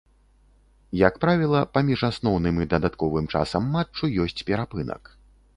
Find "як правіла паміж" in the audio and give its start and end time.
1.07-1.99